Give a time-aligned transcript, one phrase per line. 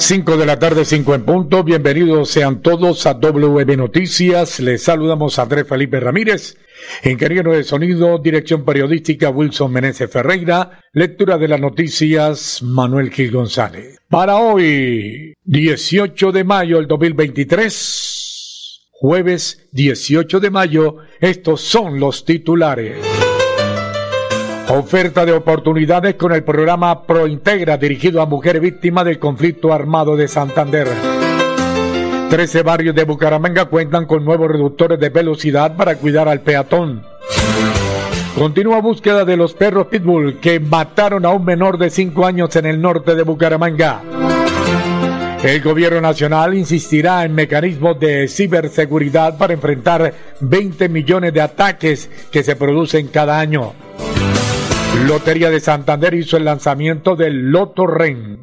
[0.00, 1.64] 5 de la tarde, 5 en punto.
[1.64, 4.60] Bienvenidos sean todos a WB Noticias.
[4.60, 6.56] Les saludamos a Andrés Felipe Ramírez,
[7.02, 13.98] ingeniero de sonido, dirección periodística Wilson Meneses Ferreira, lectura de las noticias Manuel Gil González.
[14.08, 23.04] Para hoy, 18 de mayo del 2023, jueves 18 de mayo, estos son los titulares.
[24.70, 30.28] Oferta de oportunidades con el programa Prointegra dirigido a mujeres víctimas del conflicto armado de
[30.28, 30.86] Santander.
[32.28, 37.02] Trece barrios de Bucaramanga cuentan con nuevos reductores de velocidad para cuidar al peatón.
[38.36, 42.66] Continúa búsqueda de los perros Pitbull que mataron a un menor de 5 años en
[42.66, 44.02] el norte de Bucaramanga.
[45.42, 52.42] El gobierno nacional insistirá en mecanismos de ciberseguridad para enfrentar 20 millones de ataques que
[52.42, 53.72] se producen cada año.
[55.06, 58.40] Lotería de Santander hizo el lanzamiento del Loto Ren.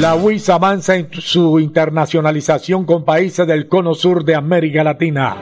[0.00, 5.36] La UIS avanza en su internacionalización con países del cono sur de América Latina.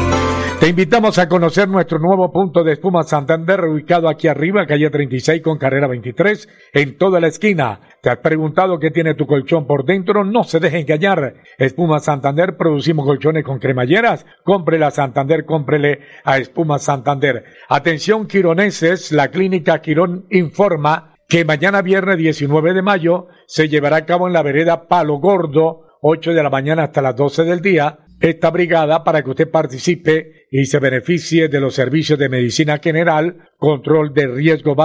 [0.59, 5.41] Te invitamos a conocer nuestro nuevo punto de espuma Santander, ubicado aquí arriba, calle 36
[5.41, 7.81] con carrera 23, en toda la esquina.
[8.01, 10.23] ¿Te has preguntado qué tiene tu colchón por dentro?
[10.23, 11.35] No se deje engañar.
[11.57, 14.25] Espuma Santander, producimos colchones con cremalleras.
[14.43, 17.43] Cómprele a Santander, cómprele a Espuma Santander.
[17.67, 24.05] Atención, quironeses, la clínica Quirón informa que mañana viernes 19 de mayo se llevará a
[24.05, 28.04] cabo en la vereda Palo Gordo, 8 de la mañana hasta las 12 del día,
[28.19, 33.49] esta brigada para que usted participe y se beneficie de los servicios de medicina general,
[33.57, 34.75] control de riesgo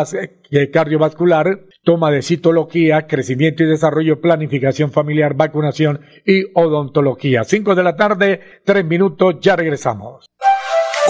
[0.50, 7.44] eh, cardiovascular, toma de citología, crecimiento y desarrollo, planificación familiar, vacunación y odontología.
[7.44, 10.26] Cinco de la tarde, tres minutos, ya regresamos.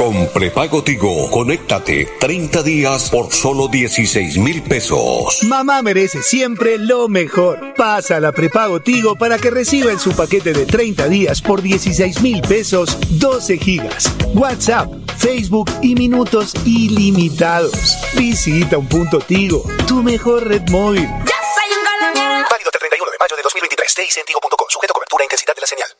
[0.00, 5.42] Con prepago Tigo, conéctate 30 días por solo 16 mil pesos.
[5.42, 7.74] Mamá merece siempre lo mejor.
[7.76, 11.60] Pasa a la prepago Tigo para que reciba en su paquete de 30 días por
[11.60, 17.98] 16 mil pesos 12 gigas, WhatsApp, Facebook y minutos ilimitados.
[18.16, 21.10] Visita un punto Tigo, tu mejor red móvil.
[21.26, 22.46] Ya soy un colombiano.
[22.50, 24.24] Válido del 31 de mayo de 2023.
[24.26, 24.66] Tigo.com.
[24.70, 25.99] Sujeto a cobertura e intensidad de la señal.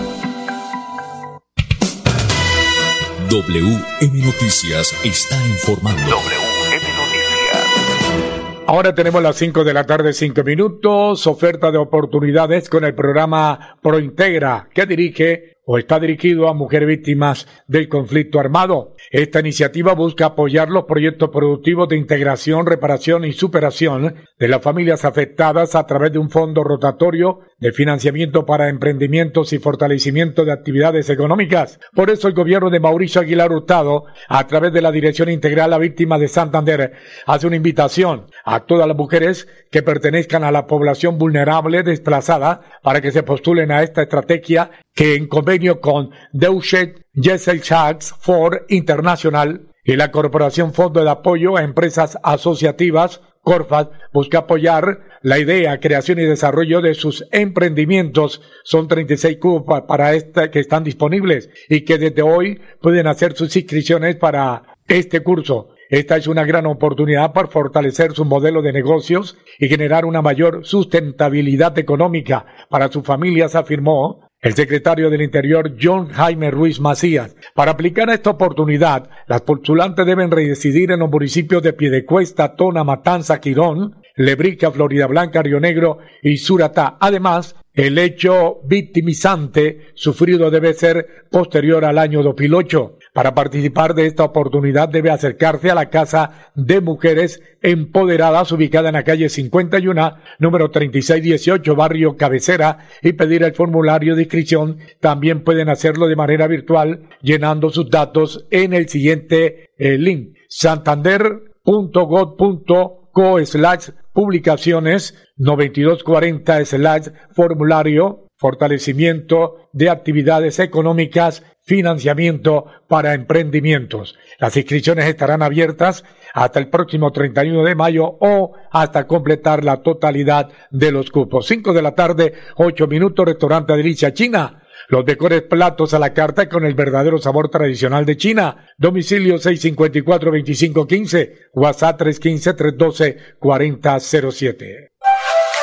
[3.31, 6.01] WM Noticias está informando.
[6.01, 8.63] WM Noticias.
[8.67, 11.25] Ahora tenemos las 5 de la tarde, 5 minutos.
[11.27, 17.47] Oferta de oportunidades con el programa Prointegra que dirige o está dirigido a mujeres víctimas
[17.67, 18.95] del conflicto armado.
[19.11, 25.05] Esta iniciativa busca apoyar los proyectos productivos de integración, reparación y superación de las familias
[25.05, 31.09] afectadas a través de un fondo rotatorio de financiamiento para emprendimientos y fortalecimiento de actividades
[31.09, 31.79] económicas.
[31.93, 35.77] Por eso el gobierno de Mauricio Aguilar Hurtado, a través de la Dirección Integral a
[35.77, 36.93] Víctimas de Santander,
[37.25, 43.01] hace una invitación a todas las mujeres que pertenezcan a la población vulnerable desplazada para
[43.01, 49.95] que se postulen a esta estrategia que en convenio con Deutsche Gesellschaft for International y
[49.95, 56.23] la Corporación Fondo de Apoyo a Empresas Asociativas Corfat busca apoyar la idea, creación y
[56.23, 58.41] desarrollo de sus emprendimientos.
[58.63, 63.55] Son 36 cupos para esta que están disponibles y que desde hoy pueden hacer sus
[63.55, 65.69] inscripciones para este curso.
[65.89, 70.65] Esta es una gran oportunidad para fortalecer su modelo de negocios y generar una mayor
[70.65, 77.35] sustentabilidad económica para sus familias, afirmó el secretario del Interior John Jaime Ruiz Macías.
[77.53, 83.39] Para aplicar esta oportunidad, las postulantes deben residir en los municipios de Piedecuesta, Tona, Matanza,
[83.39, 86.97] Quirón, Lebrica, Florida Blanca, Río Negro y Suratá.
[86.99, 92.97] Además, el hecho victimizante sufrido debe ser posterior al año 2008.
[93.13, 98.93] Para participar de esta oportunidad debe acercarse a la Casa de Mujeres Empoderadas ubicada en
[98.93, 104.77] la calle 51, número 3618, barrio Cabecera, y pedir el formulario de inscripción.
[105.01, 113.45] También pueden hacerlo de manera virtual llenando sus datos en el siguiente eh, link santander.gov.co
[113.45, 124.17] slash publicaciones 9240 slash formulario fortalecimiento de actividades económicas financiamiento para emprendimientos.
[124.39, 126.03] Las inscripciones estarán abiertas
[126.33, 131.47] hasta el próximo 31 de mayo o hasta completar la totalidad de los cupos.
[131.47, 134.57] 5 de la tarde, 8 minutos, restaurante Delicia China.
[134.89, 138.67] Los decores platos a la carta con el verdadero sabor tradicional de China.
[138.77, 144.90] Domicilio 654-2515, WhatsApp 315-312-4007.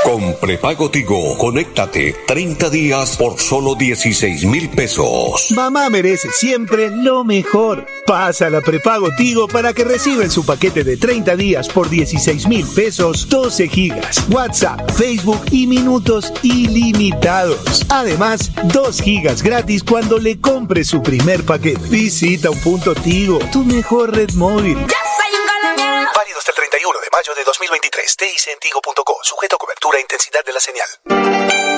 [0.05, 5.51] Con prepago Tigo, conéctate 30 días por solo 16 mil pesos.
[5.51, 7.85] Mamá merece siempre lo mejor.
[8.07, 12.47] Pasa la prepago Tigo para que reciba en su paquete de 30 días por 16
[12.47, 17.85] mil pesos 12 gigas, WhatsApp, Facebook y minutos ilimitados.
[17.89, 21.89] Además, 2 gigas gratis cuando le compre su primer paquete.
[21.91, 24.79] Visita un punto Tigo, tu mejor red móvil.
[26.89, 28.17] Válido hasta el 31 de mayo de 2023.
[28.17, 29.19] TICentigo.co.
[29.23, 31.78] Sujeto a cobertura e intensidad de la señal.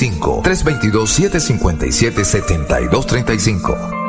[0.09, 4.01] 322 757 7235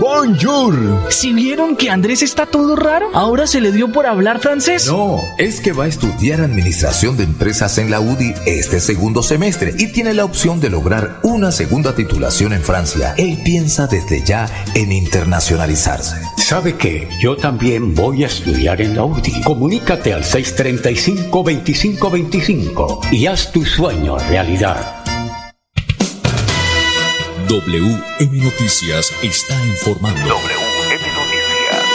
[0.00, 0.74] Bonjour.
[1.10, 4.86] Si vieron que Andrés está todo raro, ahora se le dio por hablar francés.
[4.86, 9.74] No, es que va a estudiar administración de empresas en la UDI este segundo semestre
[9.76, 13.14] y tiene la opción de lograr una segunda titulación en Francia.
[13.18, 16.16] Él piensa desde ya en internacionalizarse.
[16.50, 17.06] ¿Sabe qué?
[17.20, 19.40] Yo también voy a estudiar en la UDI.
[19.44, 24.96] Comunícate al 635-2525 y haz tu sueño realidad.
[27.48, 30.20] WM Noticias está informando.
[30.22, 31.86] WM Noticias.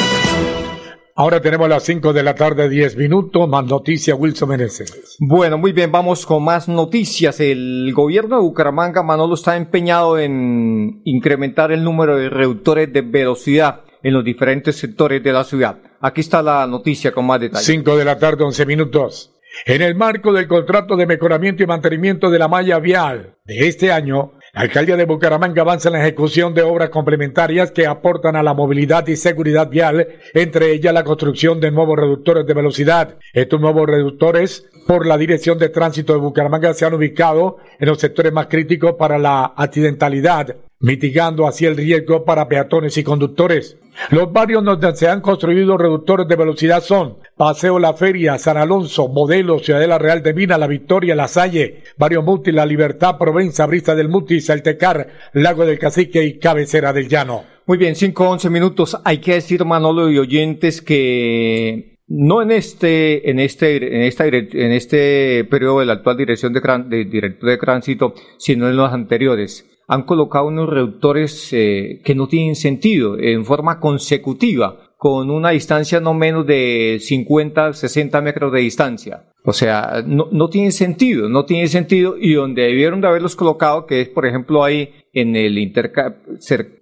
[1.17, 3.49] Ahora tenemos las 5 de la tarde, 10 minutos.
[3.49, 5.17] Más noticias, Wilson Meneses.
[5.19, 7.41] Bueno, muy bien, vamos con más noticias.
[7.41, 13.81] El gobierno de Bucaramanga, Manolo, está empeñado en incrementar el número de reductores de velocidad
[14.05, 15.77] en los diferentes sectores de la ciudad.
[15.99, 17.65] Aquí está la noticia con más detalles.
[17.65, 19.31] 5 de la tarde, 11 minutos.
[19.65, 23.91] En el marco del contrato de mejoramiento y mantenimiento de la malla vial de este
[23.91, 28.43] año, la alcaldía de Bucaramanga avanza en la ejecución de obras complementarias que aportan a
[28.43, 33.17] la movilidad y seguridad vial, entre ellas la construcción de nuevos reductores de velocidad.
[33.33, 37.99] Estos nuevos reductores por la Dirección de Tránsito de Bucaramanga se han ubicado en los
[37.99, 40.55] sectores más críticos para la accidentalidad,
[40.85, 43.79] mitigando así el riesgo para peatones y conductores.
[44.11, 49.07] Los barrios donde se han construido reductores de velocidad son Paseo La Feria, San Alonso,
[49.07, 53.95] Modelo, Ciudadela Real de Mina, La Victoria, La Salle, Barrio Muti, La Libertad, Provenza, Brista
[53.95, 57.45] del Muti, Saltecar, Lago del Cacique y Cabecera del Llano.
[57.65, 58.95] Muy bien, 5 11 minutos.
[59.05, 64.71] Hay que decir, Manolo y oyentes, que no en este, en este, en esta, en
[64.71, 69.65] este periodo de la actual dirección de, de director de tránsito, sino en los anteriores
[69.87, 75.99] han colocado unos reductores eh, que no tienen sentido en forma consecutiva, con una distancia
[75.99, 79.25] no menos de 50, 60 metros de distancia.
[79.43, 83.85] O sea, no, no tiene sentido, no tiene sentido y donde debieron de haberlos colocado,
[83.85, 86.17] que es por ejemplo ahí en el interca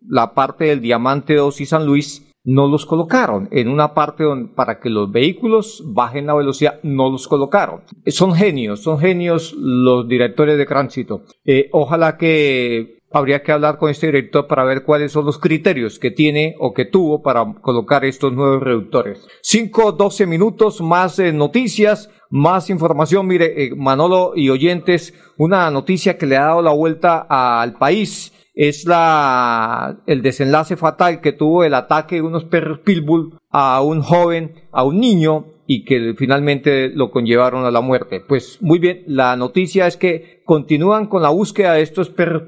[0.07, 3.47] la parte del Diamante 2 y San Luis, no los colocaron.
[3.51, 7.81] En una parte donde, para que los vehículos bajen la velocidad, no los colocaron.
[8.07, 11.23] Son genios, son genios los directores de tránsito.
[11.45, 15.99] Eh, ojalá que habría que hablar con este director para ver cuáles son los criterios
[15.99, 19.25] que tiene o que tuvo para colocar estos nuevos reductores.
[19.41, 23.27] 5, 12 minutos, más eh, noticias, más información.
[23.27, 28.33] Mire, eh, Manolo y oyentes, una noticia que le ha dado la vuelta al país
[28.53, 34.01] es la, el desenlace fatal que tuvo el ataque de unos perros pitbull a un
[34.01, 38.21] joven, a un niño, y que finalmente lo conllevaron a la muerte.
[38.27, 42.43] Pues muy bien, la noticia es que continúan con la búsqueda de estos perros.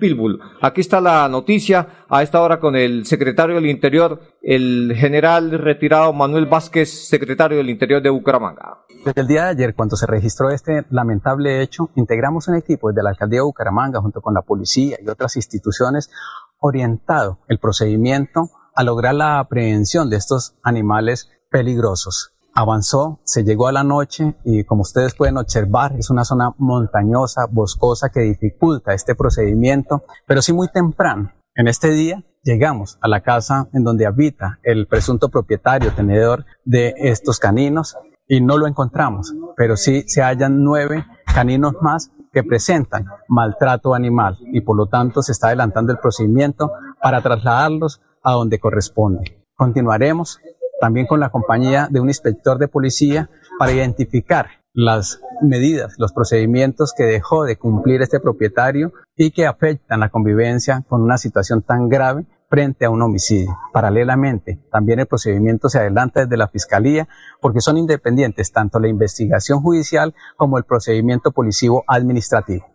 [0.62, 6.12] Aquí está la noticia a esta hora con el secretario del Interior, el general retirado
[6.12, 8.80] Manuel Vázquez, secretario del Interior de Bucaramanga.
[9.06, 13.04] Desde el día de ayer, cuando se registró este lamentable hecho, integramos un equipo desde
[13.04, 16.12] la alcaldía de Bucaramanga junto con la policía y otras instituciones
[16.60, 23.74] orientado el procedimiento a lograr la aprehensión de estos animales peligrosos avanzó, se llegó a
[23.74, 29.14] la noche y como ustedes pueden observar es una zona montañosa, boscosa que dificulta este
[29.14, 31.34] procedimiento, pero sí muy temprano.
[31.54, 36.94] En este día llegamos a la casa en donde habita el presunto propietario, tenedor de
[36.98, 43.06] estos caninos y no lo encontramos, pero sí se hallan nueve caninos más que presentan
[43.28, 48.60] maltrato animal y por lo tanto se está adelantando el procedimiento para trasladarlos a donde
[48.60, 49.38] corresponde.
[49.56, 50.42] Continuaremos
[50.82, 56.94] también con la compañía de un inspector de policía para identificar las medidas, los procedimientos
[56.96, 61.88] que dejó de cumplir este propietario y que afectan la convivencia con una situación tan
[61.88, 63.58] grave frente a un homicidio.
[63.72, 67.08] Paralelamente, también el procedimiento se adelanta desde la Fiscalía
[67.42, 72.75] porque son independientes tanto la investigación judicial como el procedimiento policivo administrativo.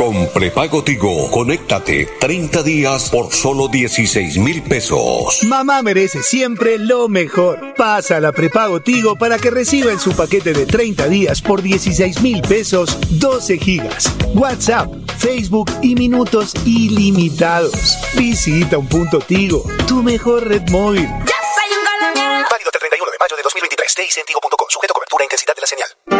[0.00, 5.44] Con prepago Tigo, conéctate 30 días por solo 16 mil pesos.
[5.44, 7.74] Mamá merece siempre lo mejor.
[7.76, 12.22] Pasa la prepago Tigo para que reciba en su paquete de 30 días por 16
[12.22, 17.98] mil pesos 12 gigas, WhatsApp, Facebook y minutos ilimitados.
[18.16, 21.10] Visita un punto Tigo, tu mejor red móvil.
[21.10, 24.24] Válido hasta el 31 de mayo de 2023.
[24.26, 24.66] Tigo.com.
[24.70, 26.19] Sujeto cobertura e intensidad de la señal.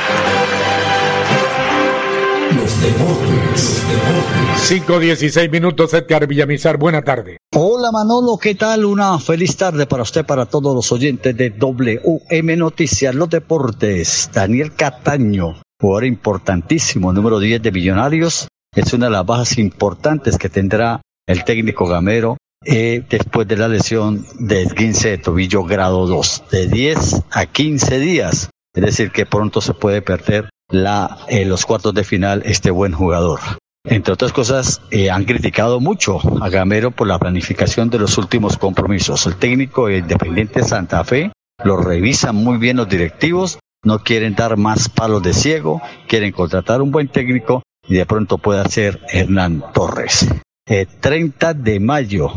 [2.55, 4.87] Los deportes, los deportes.
[4.87, 6.77] 5-16 minutos, Edgar Villamizar.
[6.77, 7.37] Buena tarde.
[7.55, 8.85] Hola Manolo, ¿qué tal?
[8.85, 14.29] Una feliz tarde para usted, para todos los oyentes de WM Noticias, los deportes.
[14.33, 18.47] Daniel Cataño jugador importantísimo, número 10 de Millonarios.
[18.73, 23.67] Es una de las bajas importantes que tendrá el técnico Gamero eh, después de la
[23.67, 28.49] lesión de 15 de tobillo grado 2, de 10 a 15 días.
[28.73, 32.93] Es decir, que pronto se puede perder la, eh, los cuartos de final este buen
[32.93, 33.41] jugador.
[33.83, 38.55] Entre otras cosas, eh, han criticado mucho a Gamero por la planificación de los últimos
[38.55, 39.25] compromisos.
[39.25, 44.89] El técnico Independiente Santa Fe lo revisan muy bien los directivos no quieren dar más
[44.89, 50.27] palos de ciego, quieren contratar un buen técnico y de pronto puede ser Hernán Torres.
[50.65, 52.29] 30 eh, de mayo,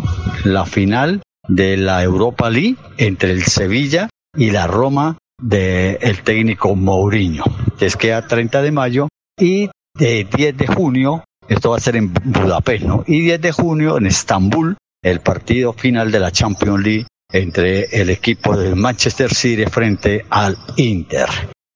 [0.44, 7.44] la final de la Europa League entre el Sevilla y la Roma del técnico Mourinho.
[7.78, 12.12] Les queda 30 de mayo y de 10 de junio, esto va a ser en
[12.12, 13.04] Budapest, ¿no?
[13.06, 18.10] Y 10 de junio en Estambul, el partido final de la Champions League entre el
[18.10, 21.28] equipo del Manchester City frente al Inter.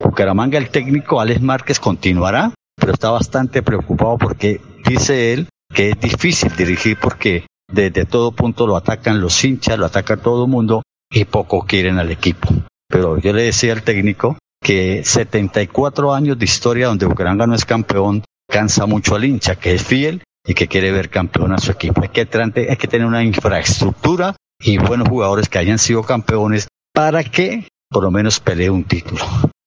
[0.03, 6.01] Bucaramanga, el técnico Alex Márquez continuará, pero está bastante preocupado porque dice él que es
[6.01, 10.83] difícil dirigir porque desde todo punto lo atacan los hinchas, lo ataca todo el mundo
[11.11, 12.49] y poco quieren al equipo.
[12.89, 17.65] Pero yo le decía al técnico que 74 años de historia donde Bucaramanga no es
[17.65, 21.71] campeón cansa mucho al hincha, que es fiel y que quiere ver campeón a su
[21.71, 22.03] equipo.
[22.03, 22.27] Hay que,
[22.69, 28.05] hay que tener una infraestructura y buenos jugadores que hayan sido campeones para que por
[28.05, 29.25] lo menos pelee un título.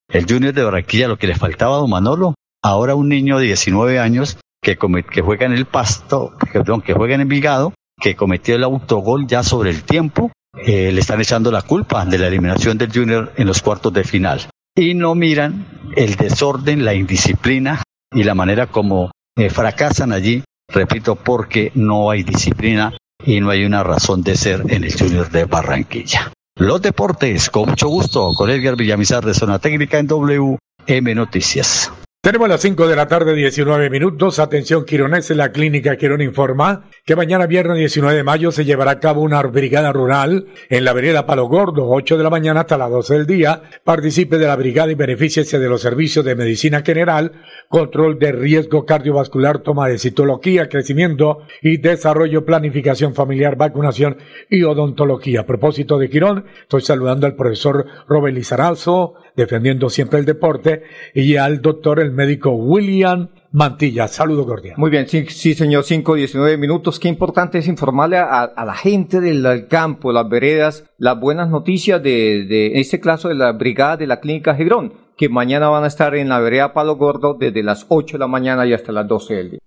[0.07, 3.45] El Junior de Barranquilla, lo que le faltaba a Don Manolo, ahora un niño de
[3.45, 4.77] 19 años que,
[5.11, 9.43] que juega en el Pasto, perdón, que juega en Envigado, que cometió el autogol ya
[9.43, 10.31] sobre el tiempo,
[10.65, 14.03] eh, le están echando la culpa de la eliminación del Junior en los cuartos de
[14.03, 14.47] final.
[14.75, 21.15] Y no miran el desorden, la indisciplina y la manera como eh, fracasan allí, repito,
[21.15, 22.93] porque no hay disciplina
[23.25, 26.31] y no hay una razón de ser en el Junior de Barranquilla.
[26.55, 31.91] Los deportes, con mucho gusto, con Edgar Villamizar de Zona Técnica en WM Noticias.
[32.23, 34.39] Tenemos las 5 de la tarde, 19 minutos.
[34.39, 38.99] Atención, Quirones, la clínica Quirón informa que mañana viernes 19 de mayo se llevará a
[39.01, 42.89] cabo una brigada rural en la vereda Palo Gordo, 8 de la mañana hasta las
[42.91, 43.63] 12 del día.
[43.83, 47.33] Participe de la brigada y beneficie de los servicios de medicina general,
[47.67, 54.15] control de riesgo cardiovascular, toma de citología, crecimiento y desarrollo, planificación familiar, vacunación
[54.49, 55.41] y odontología.
[55.41, 60.83] A propósito de Quirón, estoy saludando al profesor Robert Lizarazo, defendiendo siempre el deporte,
[61.13, 64.07] y al doctor, el médico William Mantilla.
[64.07, 64.75] Saludo cordial.
[64.77, 66.99] Muy bien, sí, sí señor, 5, 19 minutos.
[66.99, 72.45] Qué importante es informarle a, la gente del, campo, las veredas, las buenas noticias de,
[72.45, 76.15] de este caso de la brigada de la clínica Gibrón, que mañana van a estar
[76.15, 79.33] en la vereda Palo Gordo desde las 8 de la mañana y hasta las 12
[79.35, 79.59] del día.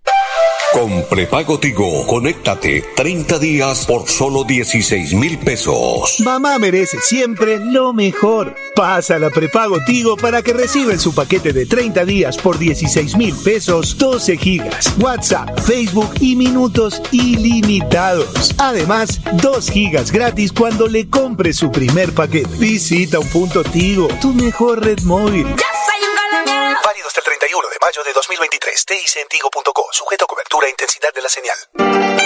[0.77, 6.21] Con prepago Tigo, conéctate 30 días por solo 16 mil pesos.
[6.23, 8.55] Mamá merece siempre lo mejor.
[8.75, 13.17] Pasa la prepago Tigo para que reciba en su paquete de 30 días por 16
[13.17, 18.55] mil pesos 12 gigas, WhatsApp, Facebook y minutos ilimitados.
[18.59, 22.55] Además, 2 gigas gratis cuando le compre su primer paquete.
[22.59, 25.47] Visita un punto Tigo, tu mejor red móvil.
[25.47, 25.76] Válido
[27.87, 28.85] mayo de 2023.
[28.85, 29.87] TICentigo.co.
[29.93, 32.26] Sujeto a cobertura e intensidad de la señal.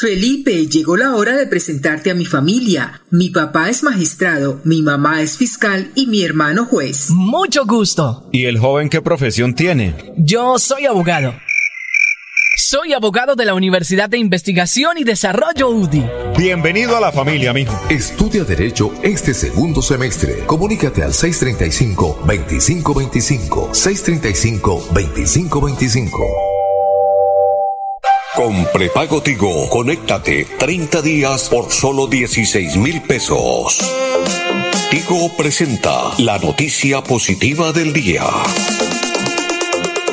[0.00, 3.02] Felipe, llegó la hora de presentarte a mi familia.
[3.10, 7.10] Mi papá es magistrado, mi mamá es fiscal y mi hermano juez.
[7.10, 8.26] Mucho gusto.
[8.32, 9.94] ¿Y el joven qué profesión tiene?
[10.16, 11.34] Yo soy abogado.
[12.56, 16.06] Soy abogado de la Universidad de Investigación y Desarrollo UDI.
[16.38, 17.78] Bienvenido a la familia, mijo.
[17.90, 20.46] Estudia Derecho este segundo semestre.
[20.46, 23.74] Comunícate al 635-2525.
[23.74, 26.49] 635-2525.
[28.40, 33.78] Con prepago Tigo, conéctate 30 días por solo 16 mil pesos.
[34.90, 38.22] Tigo presenta la noticia positiva del día.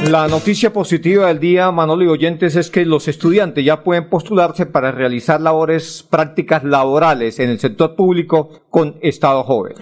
[0.04, 4.66] La noticia positiva del día, Manolo y oyentes, es que los estudiantes ya pueden postularse
[4.66, 9.76] para realizar labores prácticas laborales en el sector público con Estado joven.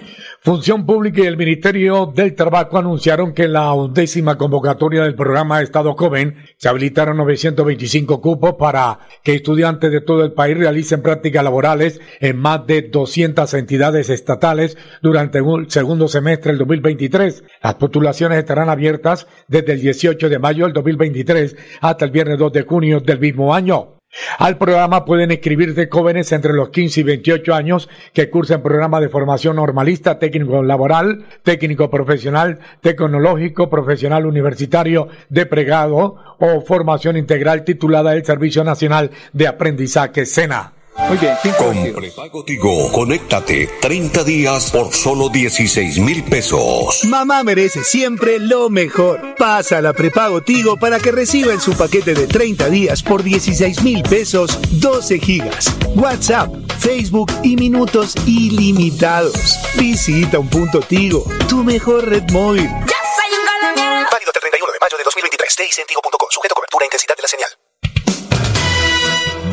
[0.46, 5.60] Función Pública y el Ministerio del Trabajo anunciaron que en la undécima convocatoria del programa
[5.60, 11.42] Estado Joven se habilitaron 925 cupos para que estudiantes de todo el país realicen prácticas
[11.42, 17.42] laborales en más de 200 entidades estatales durante el segundo semestre del 2023.
[17.60, 22.52] Las postulaciones estarán abiertas desde el 18 de mayo del 2023 hasta el viernes 2
[22.52, 23.95] de junio del mismo año.
[24.38, 29.08] Al programa pueden inscribirse jóvenes entre los 15 y 28 años que cursen programa de
[29.08, 38.14] formación normalista, técnico laboral, técnico profesional, tecnológico, profesional universitario de pregado o formación integral titulada
[38.14, 40.75] el Servicio Nacional de Aprendizaje SENA.
[41.08, 47.04] Muy bien, Con prepago Tigo, conéctate 30 días por solo 16 mil pesos.
[47.04, 49.36] Mamá merece siempre lo mejor.
[49.36, 53.82] Pasa la prepago Tigo para que reciba en su paquete de 30 días por 16
[53.84, 59.58] mil pesos 12 gigas, WhatsApp, Facebook y minutos ilimitados.
[59.76, 62.68] Visita un punto Tigo, tu mejor red móvil.
[62.68, 65.56] Válido hasta el 31 de mayo de 2023.
[65.56, 66.26] TICentigo.co.
[66.30, 67.65] Sujeto a cobertura e intensidad de la señal.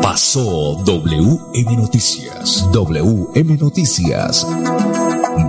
[0.00, 2.68] Pasó WM Noticias.
[2.72, 4.46] WM Noticias.